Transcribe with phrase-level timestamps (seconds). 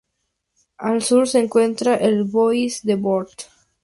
[0.79, 3.35] Al sur se encuentra el Bois de Bord.